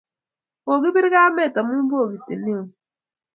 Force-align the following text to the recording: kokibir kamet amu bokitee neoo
kokibir 0.63 1.05
kamet 1.13 1.53
amu 1.59 1.75
bokitee 1.89 2.39
neoo 2.43 2.67